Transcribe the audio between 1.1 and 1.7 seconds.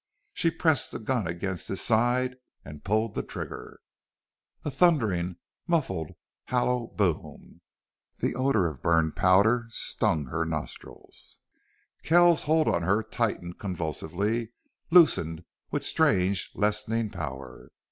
against